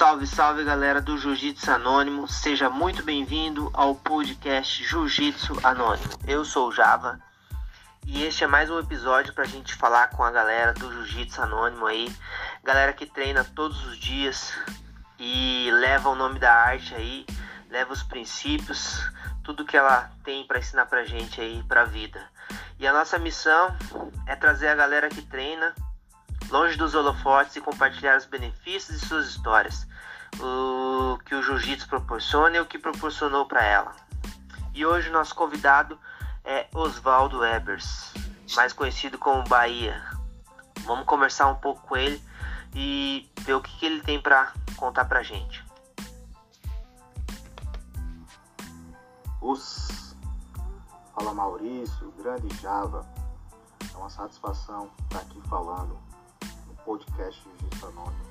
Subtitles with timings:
[0.00, 6.08] Salve, salve galera do Jiu-Jitsu Anônimo, seja muito bem-vindo ao podcast Jiu-Jitsu Anônimo.
[6.26, 7.20] Eu sou o Java
[8.06, 11.42] e este é mais um episódio para a gente falar com a galera do Jiu-Jitsu
[11.42, 12.10] Anônimo aí,
[12.64, 14.54] galera que treina todos os dias
[15.18, 17.26] e leva o nome da arte aí,
[17.68, 19.06] leva os princípios,
[19.44, 22.26] tudo que ela tem para ensinar pra gente aí pra vida.
[22.78, 23.76] E a nossa missão
[24.26, 25.74] é trazer a galera que treina
[26.50, 29.86] longe dos holofotes e compartilhar os benefícios de suas histórias,
[30.40, 33.94] o que o jiu-jitsu proporciona e o que proporcionou para ela.
[34.74, 35.98] E hoje nosso convidado
[36.44, 38.12] é Oswaldo Ebers,
[38.56, 40.02] mais conhecido como Bahia.
[40.80, 42.22] Vamos conversar um pouco com ele
[42.74, 45.64] e ver o que, que ele tem para contar pra gente.
[49.40, 50.16] Os
[51.14, 53.06] Fala Maurício, grande Java.
[53.92, 56.09] É uma satisfação estar aqui falando
[56.84, 58.30] podcast Jiu-Jitsu Anônimo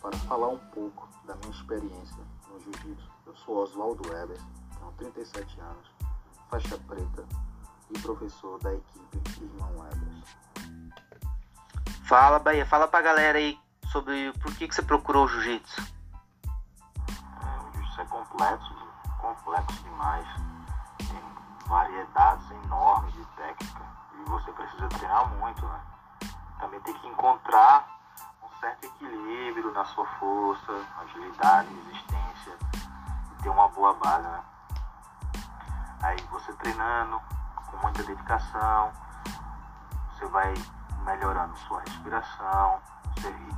[0.00, 3.10] para falar um pouco da minha experiência no Jiu-Jitsu.
[3.26, 4.38] Eu sou Oswaldo Weber,
[4.78, 5.90] tenho 37 anos,
[6.50, 7.24] faixa preta
[7.90, 10.10] e professor da equipe Irmão Weber.
[12.04, 13.58] Fala, Bahia, fala pra galera aí
[13.92, 15.80] sobre por que, que você procurou o Jiu-Jitsu.
[15.80, 18.74] É, o Jiu-Jitsu é complexo,
[19.20, 20.26] complexo demais.
[20.98, 25.80] Tem variedades enormes de técnica e você precisa treinar muito, né?
[26.60, 27.88] Também tem que encontrar
[28.42, 32.56] um certo equilíbrio na sua força, agilidade, resistência
[33.32, 34.42] e ter uma boa base, né?
[36.02, 37.20] Aí você treinando
[37.70, 38.92] com muita dedicação,
[40.12, 40.54] você vai
[41.04, 42.80] melhorando sua respiração,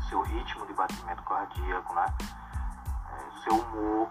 [0.09, 2.07] seu, ritmo de batimento cardíaco, né?
[3.11, 4.09] É, seu humor,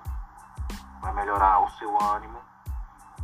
[1.02, 2.39] vai melhorar o seu ânimo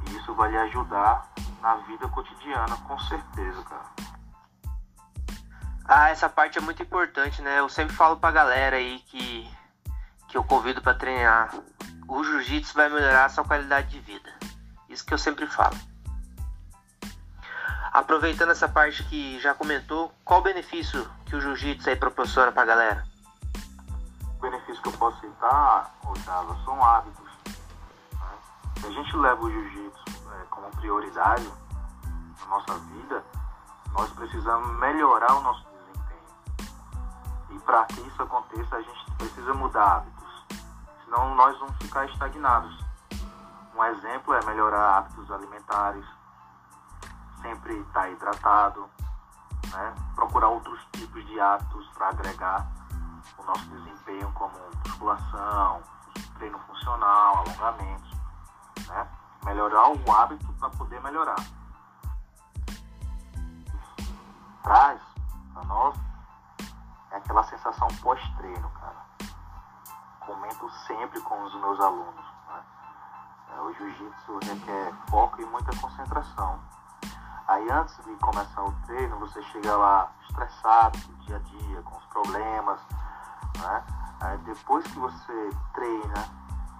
[0.05, 1.27] e isso vai lhe ajudar
[1.61, 4.06] na vida cotidiana, com certeza, cara.
[5.87, 7.59] Ah, essa parte é muito importante, né?
[7.59, 9.49] Eu sempre falo pra galera aí que,
[10.27, 11.53] que eu convido para treinar.
[12.07, 14.29] O jiu-jitsu vai melhorar a sua qualidade de vida.
[14.89, 15.75] Isso que eu sempre falo.
[17.93, 22.65] Aproveitando essa parte que já comentou, qual o benefício que o jiu-jitsu aí proporciona pra
[22.65, 23.05] galera?
[24.37, 27.27] O benefício que eu posso citar, Otávio, são hábitos
[28.79, 30.03] se a gente leva o jiu-jitsu
[30.33, 31.51] é, como prioridade
[32.39, 33.23] na nossa vida,
[33.91, 35.65] nós precisamos melhorar o nosso
[37.67, 40.45] para que isso aconteça, a gente precisa mudar hábitos,
[41.03, 42.79] senão nós vamos ficar estagnados.
[43.75, 46.05] Um exemplo é melhorar hábitos alimentares,
[47.41, 48.89] sempre estar hidratado,
[49.69, 49.93] né?
[50.15, 52.65] procurar outros tipos de hábitos para agregar
[53.37, 54.53] o nosso desempenho, como
[54.85, 55.83] musculação,
[56.37, 58.17] treino funcional, alongamentos
[58.87, 59.07] né?
[59.43, 61.35] Melhorar o hábito para poder melhorar.
[64.63, 65.01] Traz
[65.55, 66.06] a nós
[67.11, 69.05] é aquela sensação pós-treino, cara.
[70.19, 72.25] Comento sempre com os meus alunos.
[72.47, 72.63] Né?
[73.55, 76.59] É, o jiu-jitsu requer foco e muita concentração.
[77.47, 81.97] Aí antes de começar o treino, você chega lá estressado do dia a dia, com
[81.97, 82.81] os problemas,
[83.57, 83.83] né?
[84.19, 86.25] Aí depois que você treina,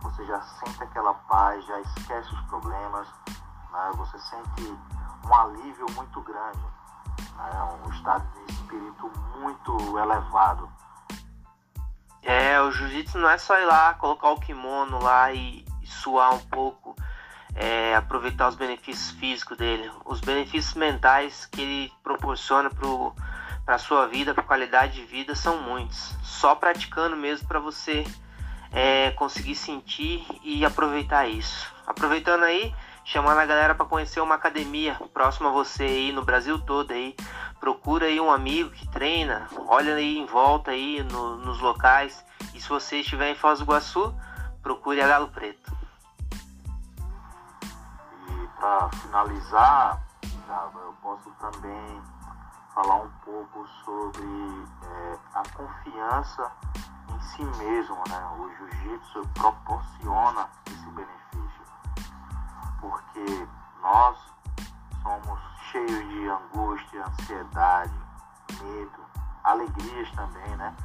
[0.02, 3.08] você já sente aquela paz, já esquece os problemas,
[3.72, 3.92] né?
[3.96, 4.78] você sente
[5.26, 6.66] um alívio muito grande,
[7.38, 7.80] né?
[7.86, 10.70] um estado de espírito muito elevado.
[12.24, 16.40] É, o jiu-jitsu não é só ir lá, colocar o kimono lá e, suar um
[16.40, 16.94] pouco,
[17.56, 24.08] é, aproveitar os benefícios físicos dele, os benefícios mentais que ele proporciona para a sua
[24.08, 26.14] vida, para qualidade de vida, são muitos.
[26.22, 28.04] Só praticando mesmo para você
[28.72, 31.74] é, conseguir sentir e aproveitar isso.
[31.86, 32.76] Aproveitando aí,
[33.08, 37.16] chamando a galera para conhecer uma academia próxima a você aí no Brasil todo aí.
[37.58, 42.24] Procura aí um amigo que treina, olha aí em volta aí no, nos locais.
[42.54, 44.14] E se você estiver em Foz do Iguaçu,
[44.62, 45.72] procure a Galo Preto.
[48.28, 50.06] E para finalizar,
[50.76, 52.02] eu posso também
[52.74, 54.28] falar um pouco sobre
[54.84, 56.52] é, a confiança
[57.10, 58.22] em si mesmo, né?
[58.38, 61.37] O jiu-jitsu proporciona esse benefício,
[62.80, 63.48] porque
[63.82, 64.18] nós
[65.04, 65.40] somos
[65.72, 67.94] cheios de angústia, ansiedade,
[68.62, 69.06] medo,
[69.44, 70.76] alegrias também, né?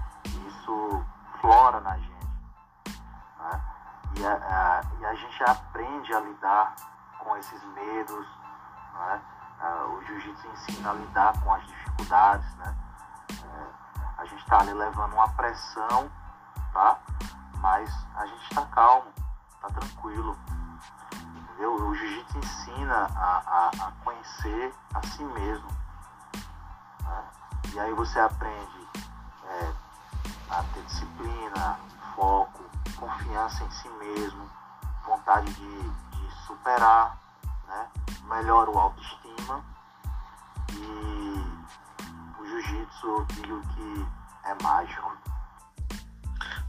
[0.47, 1.05] Isso
[1.41, 2.29] flora na gente,
[3.39, 3.61] né?
[4.17, 6.75] E a, a, e a gente aprende a lidar
[7.19, 8.27] com esses medos,
[8.95, 9.21] né?
[9.97, 12.75] o jiu-jitsu ensina a lidar com as dificuldades, né?
[14.19, 16.11] A gente está ali levando uma pressão,
[16.73, 16.99] tá?
[17.59, 19.11] Mas a gente está calmo,
[19.61, 20.37] tá tranquilo.
[21.63, 21.75] Entendeu?
[21.77, 25.69] O jiu-jitsu ensina a, a, a, conhecer a si mesmo.
[27.05, 27.25] Né?
[27.73, 28.89] E aí você aprende
[29.45, 29.73] é,
[30.51, 31.79] a ter disciplina,
[32.17, 32.65] foco,
[32.97, 34.51] confiança em si mesmo,
[35.07, 37.17] vontade de, de superar,
[37.69, 37.89] né?
[38.25, 39.65] melhora o autoestima
[40.73, 44.07] e o jiu-jitsu eu digo que
[44.47, 45.13] é mágico.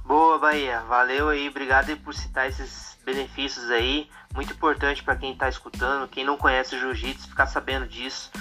[0.06, 0.82] Boa, Bahia.
[0.82, 1.50] Valeu aí.
[1.50, 4.10] Obrigado por citar esses benefícios aí.
[4.34, 6.08] Muito importante para quem está escutando.
[6.08, 8.32] Quem não conhece jiu-jitsu, ficar sabendo disso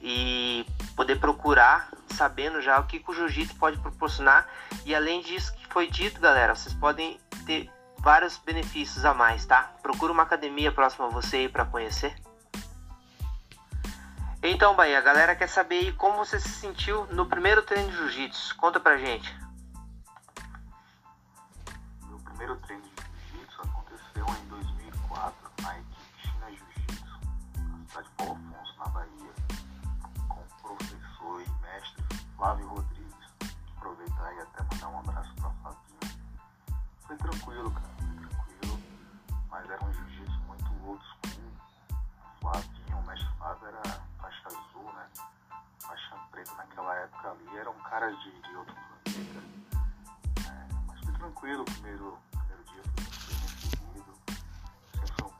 [0.00, 4.48] e poder procurar, sabendo já o que, que o jiu-jitsu pode proporcionar.
[4.84, 9.72] E além disso que foi dito, galera, vocês podem ter vários benefícios a mais, tá?
[9.82, 12.14] Procura uma academia próxima a você aí para conhecer.
[14.42, 17.96] Então, Bahia, a galera quer saber aí como você se sentiu no primeiro treino de
[17.96, 18.56] jiu-jitsu.
[18.56, 19.36] Conta pra gente.
[22.06, 22.87] Meu primeiro treino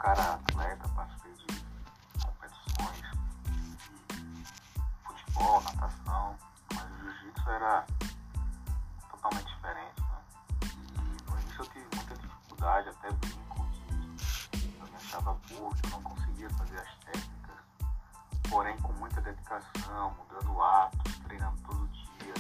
[0.09, 1.47] cara atleta, participei de
[2.25, 2.97] competições
[4.09, 6.35] de futebol, natação,
[6.73, 7.87] mas o jiu-jitsu era
[9.11, 10.19] totalmente diferente, né?
[10.63, 13.67] E no início eu tive muita dificuldade, até brinco
[14.51, 17.59] que eu me achava que eu não conseguia fazer as técnicas
[18.49, 22.35] porém com muita dedicação, mudando hábitos, treinando todo dia,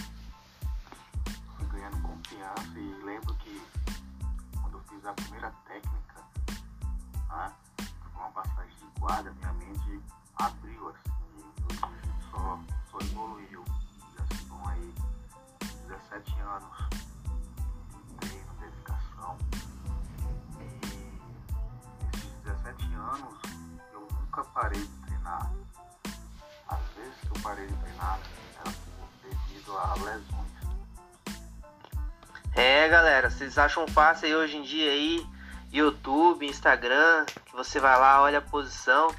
[1.55, 3.62] fui ganhando confiança e lembro que
[4.59, 5.99] quando eu fiz a primeira técnica,
[7.29, 7.53] né,
[8.13, 10.03] com uma passagem de guarda, minha mente
[10.37, 12.61] abriu assim, e hoje só,
[12.91, 13.65] só evoluiu.
[14.17, 14.95] Já se vão aí
[15.87, 16.89] 17 anos
[18.07, 19.39] de treino, dedicação.
[20.61, 23.35] E esses 17 anos
[23.93, 25.53] eu nunca parei de treinar
[26.69, 28.19] às vezes que eu parei de treinar
[28.61, 28.75] era
[29.23, 30.49] devido a lesões.
[32.55, 35.27] É, galera, vocês acham fácil aí hoje em dia aí,
[35.73, 39.15] YouTube, Instagram, que você vai lá, olha a posição.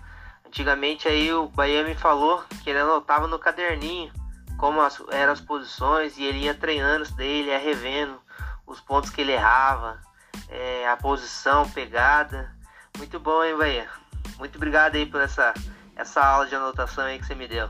[0.45, 4.11] Antigamente aí o Bahia me falou que ele anotava no caderninho
[4.57, 8.19] como as, eram as posições e ele ia treinando isso daí, ele ia revendo
[8.67, 9.99] os pontos que ele errava,
[10.49, 12.53] é, a posição, pegada.
[12.97, 13.89] Muito bom, hein, Bahia?
[14.37, 15.53] Muito obrigado aí por essa,
[15.95, 17.69] essa aula de anotação aí que você me deu.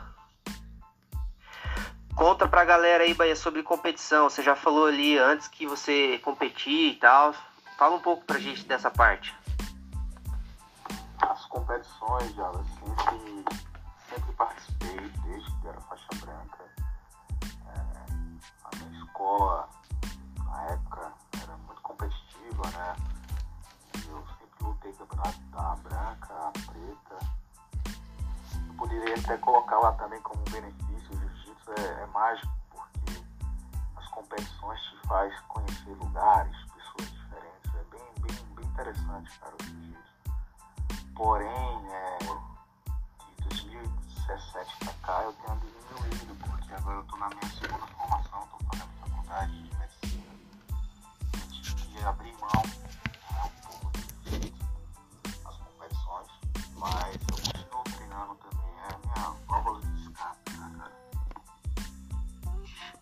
[2.15, 4.29] Conta pra galera aí, Bahia, sobre competição.
[4.29, 7.33] Você já falou ali antes que você competia e tal.
[7.79, 9.33] Fala um pouco pra gente dessa parte.
[11.21, 13.45] As competições, já sempre,
[14.09, 16.65] sempre participei, desde que era faixa branca.
[17.41, 17.79] É,
[18.65, 19.69] a minha escola,
[20.43, 22.95] na época, era muito competitiva, né?
[24.09, 27.25] Eu sempre lutei campeonato da branca, a preta.
[28.67, 33.23] Eu poderia até colocar lá também como benefício, o jiu-jitsu é, é mágico, porque
[33.95, 36.68] as competições te faz conhecer lugares,
[38.79, 41.13] interessante, cara, o jiu-jitsu.
[41.13, 47.49] Porém, é, de 2017 pra cá eu tenho diminuído, porque agora eu tô na minha
[47.59, 50.23] segunda formação, tô fazendo faculdade de medicina.
[51.33, 52.63] Eu tive que abrir mão
[53.31, 54.65] né, um pouco do jiu-jitsu,
[55.45, 56.27] as competições,
[56.77, 60.91] mas eu continuo treinando também, é a minha válvula de escape, né, cara?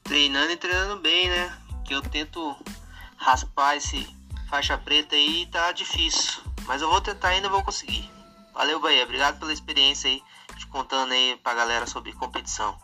[0.04, 1.56] Treinando e treinando bem, né?
[1.86, 2.58] Que eu tento
[3.18, 4.17] raspar esse
[4.50, 6.42] faixa preta aí tá difícil.
[6.66, 8.12] Mas eu vou tentar ainda vou conseguir.
[8.54, 9.04] Valeu, Bahia.
[9.04, 10.22] Obrigado pela experiência aí,
[10.58, 12.78] te contando aí pra galera sobre competição.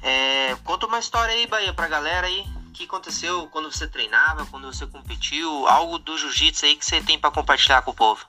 [0.00, 2.46] É, conta uma história aí, Bahia, pra galera aí.
[2.68, 7.00] O que aconteceu quando você treinava, quando você competiu, algo do jiu-jitsu aí que você
[7.00, 8.26] tem para compartilhar com o povo.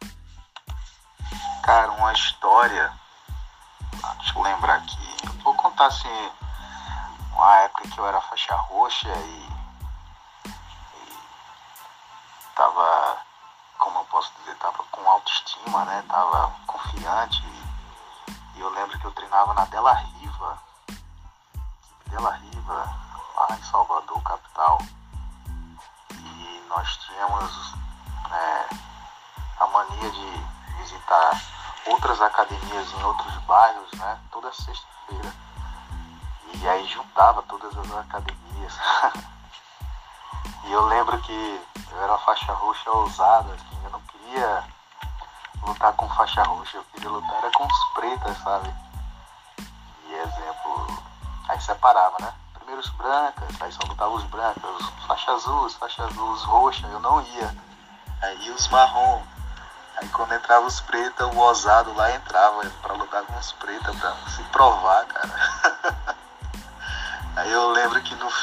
[1.63, 2.93] Cara, uma história.
[4.17, 4.97] Deixa eu lembrar aqui.
[5.25, 6.31] Eu vou contar assim.
[7.33, 9.54] Uma época que eu era faixa roxa e.
[12.55, 13.17] tava.
[13.77, 14.55] Como eu posso dizer?
[14.55, 16.03] Tava com autoestima, né?
[16.07, 17.43] Tava confiante.
[17.45, 20.57] E, e eu lembro que eu treinava na Della Riva.
[22.07, 22.89] Della Riva,
[23.35, 24.79] lá em Salvador, capital.
[26.11, 27.73] E nós tínhamos
[28.31, 28.69] é,
[29.59, 31.41] a mania de visitar
[31.87, 34.19] outras academias em outros bairros, né?
[34.31, 35.33] Toda sexta-feira.
[36.53, 38.79] E aí juntava todas as academias.
[40.65, 44.63] e eu lembro que eu era faixa roxa ousada, assim, eu não queria
[45.65, 48.73] lutar com faixa roxa, eu queria lutar era com os pretas, sabe?
[50.07, 51.03] E exemplo,
[51.49, 52.33] aí separava, né?
[52.65, 56.99] primeiro os brancas, aí só botava os brancos, faixa azul, faixa azul, os roxas, eu
[56.99, 57.55] não ia.
[58.23, 59.21] Aí os marrom.
[59.97, 64.15] Aí quando entrava os pretos, o ousado lá entrava pra lutar com os pretos pra
[64.29, 65.74] se provar, cara.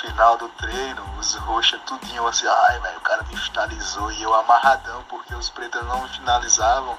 [0.00, 4.34] final do treino, os roxas tudinho assim, ai velho, o cara me finalizou e eu
[4.34, 6.98] amarradão porque os pretos não finalizavam.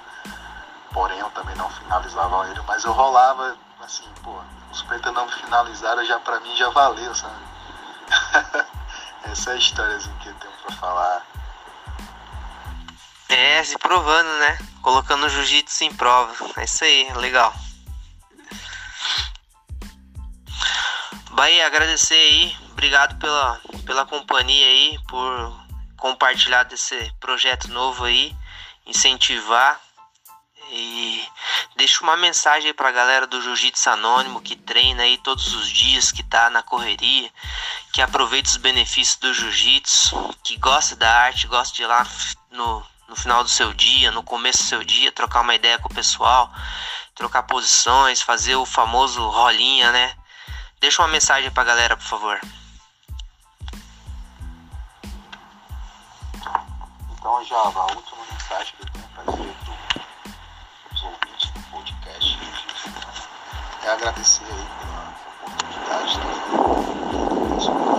[0.92, 4.40] Porém eu também não finalizava ele, mas eu rolava assim, pô,
[4.72, 7.36] os pretos não finalizaram, já pra mim já valeu, sabe?
[9.26, 11.26] Essa é a história assim, que eu tenho pra falar.
[13.30, 14.60] É, se provando, né?
[14.82, 16.34] Colocando o jiu-jitsu em prova.
[16.58, 17.54] É isso aí, legal.
[21.32, 28.36] Bahia, agradecer aí, obrigado pela, pela companhia aí, por compartilhar desse projeto novo aí,
[28.86, 29.80] incentivar
[30.70, 31.26] e
[31.78, 36.12] deixa uma mensagem aí pra galera do Jiu-Jitsu Anônimo que treina aí todos os dias,
[36.12, 37.32] que tá na correria,
[37.94, 42.06] que aproveita os benefícios do Jiu-Jitsu, que gosta da arte, gosta de ir lá
[42.52, 45.88] no, no final do seu dia, no começo do seu dia, trocar uma ideia com
[45.88, 46.54] o pessoal,
[47.16, 50.14] trocar posições, fazer o famoso rolinha, né?
[50.82, 52.42] Deixa uma mensagem pra galera, por favor.
[57.24, 62.40] Então, já a última mensagem que eu tenho a fazer para os ouvintes do podcast
[63.82, 65.16] é agradecer aí pela
[65.48, 67.93] oportunidade de estar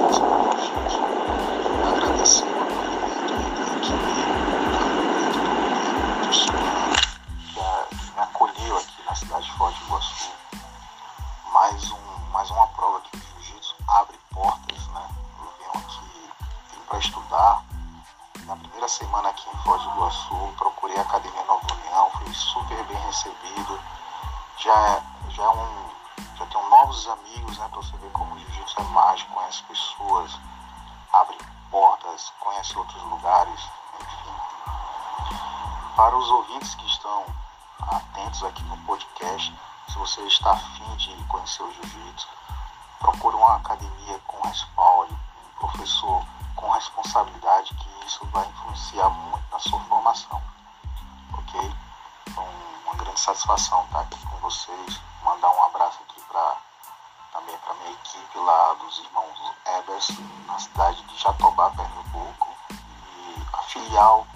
[26.94, 27.68] novos amigos, né?
[27.68, 30.38] Para você ver como o jiu-jitsu é mágico, conhece pessoas,
[31.12, 31.36] abre
[31.70, 33.60] portas, conhece outros lugares,
[34.00, 34.32] enfim.
[35.96, 37.24] Para os ouvintes que estão
[37.80, 39.52] atentos aqui no podcast,
[39.88, 42.28] se você está afim de conhecer o jiu-jitsu,
[43.00, 46.24] procure uma academia com respaldo, um professor
[46.54, 50.40] com responsabilidade, que isso vai influenciar muito na sua formação.
[51.38, 51.74] Ok?
[52.28, 52.48] Então,
[52.84, 55.00] uma grande satisfação estar aqui com vocês.
[55.24, 56.56] Mandar um abraço aqui para
[57.44, 60.08] também para minha equipe lá dos irmãos Ebers,
[60.46, 64.26] na cidade de Jatobá, Pernambuco, e a filial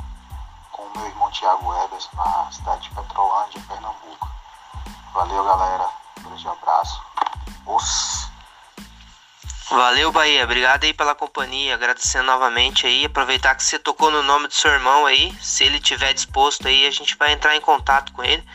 [0.73, 4.29] com o meu irmão Tiago Ebers na cidade de Petrolândia, Pernambuco.
[5.15, 5.89] Valeu, galera.
[6.19, 7.03] Um grande abraço.
[7.67, 8.29] Os.
[9.71, 10.45] Valeu, Bahia.
[10.45, 11.75] Obrigado aí pela companhia.
[11.75, 13.05] Agradecendo novamente aí.
[13.05, 15.37] Aproveitar que você tocou no nome do seu irmão aí.
[15.43, 18.47] Se ele tiver disposto aí, a gente vai entrar em contato com ele.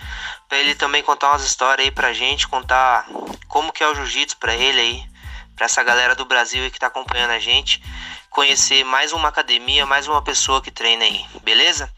[0.53, 2.47] Pra ele também contar umas histórias aí pra gente.
[2.47, 3.07] Contar
[3.47, 5.03] como que é o jiu-jitsu pra ele aí.
[5.55, 7.81] Pra essa galera do Brasil aí que tá acompanhando a gente.
[8.29, 11.25] Conhecer mais uma academia, mais uma pessoa que treina aí.
[11.41, 11.91] Beleza?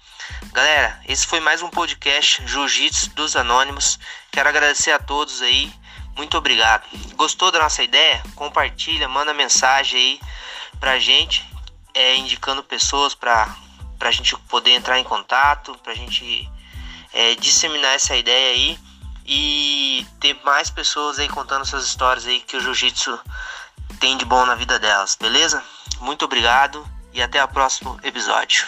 [0.54, 4.00] Galera, esse foi mais um podcast Jiu-Jitsu dos Anônimos.
[4.32, 5.70] Quero agradecer a todos aí.
[6.16, 6.88] Muito obrigado.
[7.18, 8.24] Gostou da nossa ideia?
[8.36, 10.20] Compartilha, manda mensagem aí
[10.80, 11.46] pra gente,
[11.94, 13.54] é, indicando pessoas pra,
[14.00, 16.50] pra gente poder entrar em contato, pra gente
[17.16, 18.80] é, disseminar essa ideia aí
[19.26, 23.18] e ter mais pessoas aí contando suas histórias aí que o jiu-jitsu
[24.00, 25.64] tem de bom na vida delas, beleza?
[26.02, 28.68] Muito obrigado e até o próximo episódio.